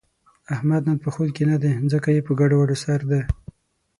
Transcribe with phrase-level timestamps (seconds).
[0.53, 3.21] احمد نن په خود کې نه دی، ځکه یې په ګډوډو سر دی.